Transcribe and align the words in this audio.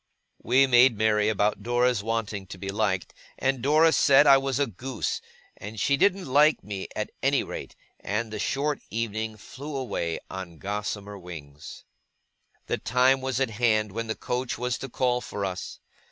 We 0.41 0.65
made 0.65 0.97
merry 0.97 1.29
about 1.29 1.61
Dora's 1.61 2.01
wanting 2.01 2.47
to 2.47 2.57
be 2.57 2.69
liked, 2.69 3.13
and 3.37 3.61
Dora 3.61 3.91
said 3.93 4.25
I 4.25 4.35
was 4.37 4.57
a 4.57 4.65
goose, 4.65 5.21
and 5.55 5.79
she 5.79 5.95
didn't 5.95 6.25
like 6.25 6.63
me 6.63 6.87
at 6.95 7.11
any 7.21 7.43
rate, 7.43 7.75
and 7.99 8.33
the 8.33 8.39
short 8.39 8.81
evening 8.89 9.37
flew 9.37 9.75
away 9.75 10.19
on 10.27 10.57
gossamer 10.57 11.19
wings. 11.19 11.83
The 12.65 12.79
time 12.79 13.21
was 13.21 13.39
at 13.39 13.51
hand 13.51 13.91
when 13.91 14.07
the 14.07 14.15
coach 14.15 14.57
was 14.57 14.79
to 14.79 14.89
call 14.89 15.21
for 15.21 15.45
us. 15.45 15.79